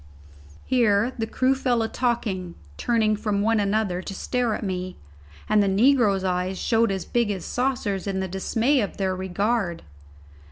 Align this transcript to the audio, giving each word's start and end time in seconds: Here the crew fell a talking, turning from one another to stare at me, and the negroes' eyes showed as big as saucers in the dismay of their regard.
Here 0.65 1.13
the 1.19 1.27
crew 1.27 1.53
fell 1.53 1.83
a 1.83 1.87
talking, 1.87 2.55
turning 2.75 3.15
from 3.15 3.43
one 3.43 3.59
another 3.59 4.01
to 4.01 4.15
stare 4.15 4.55
at 4.55 4.63
me, 4.63 4.97
and 5.47 5.61
the 5.61 5.67
negroes' 5.67 6.23
eyes 6.23 6.57
showed 6.57 6.91
as 6.91 7.05
big 7.05 7.29
as 7.29 7.45
saucers 7.45 8.07
in 8.07 8.19
the 8.19 8.27
dismay 8.27 8.79
of 8.81 8.97
their 8.97 9.15
regard. 9.15 9.83